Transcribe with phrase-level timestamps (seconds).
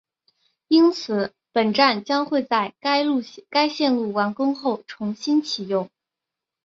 [0.67, 2.73] 因此本站将会在
[3.51, 5.91] 该线路完工后重新启用